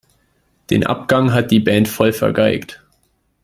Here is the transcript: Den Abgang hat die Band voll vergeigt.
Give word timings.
Den 0.71 0.83
Abgang 0.83 1.31
hat 1.31 1.51
die 1.51 1.59
Band 1.59 1.87
voll 1.87 2.11
vergeigt. 2.11 2.81